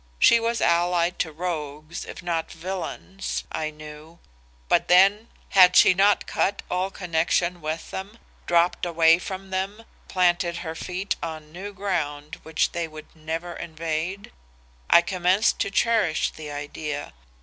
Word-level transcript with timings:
She 0.17 0.39
was 0.39 0.61
allied 0.61 1.19
to 1.19 1.31
rogues 1.31 2.05
if 2.05 2.23
not 2.23 2.51
villains, 2.51 3.43
I 3.51 3.69
knew; 3.69 4.17
but 4.67 4.87
then 4.87 5.27
had 5.49 5.75
she 5.75 5.93
not 5.93 6.25
cut 6.25 6.63
all 6.71 6.89
connection 6.89 7.61
with 7.61 7.91
them, 7.91 8.17
dropped 8.47 8.83
away 8.83 9.19
from 9.19 9.51
them, 9.51 9.83
planted 10.07 10.57
her 10.65 10.73
feet 10.73 11.17
on 11.21 11.51
new 11.53 11.71
ground 11.71 12.39
which 12.41 12.71
they 12.71 12.87
would 12.87 13.15
never 13.15 13.53
invade? 13.53 14.31
I 14.89 15.03
commenced 15.03 15.59
to 15.59 15.69
cherish 15.69 16.31
the 16.31 16.49
idea. 16.49 17.13